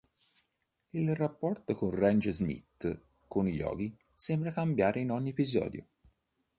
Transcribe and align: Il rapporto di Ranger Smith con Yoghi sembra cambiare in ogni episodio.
Il 0.93 1.13
rapporto 1.15 1.73
di 1.79 1.95
Ranger 1.95 2.33
Smith 2.33 3.01
con 3.27 3.47
Yoghi 3.47 3.95
sembra 4.15 4.49
cambiare 4.51 4.99
in 5.01 5.11
ogni 5.11 5.29
episodio. 5.29 5.85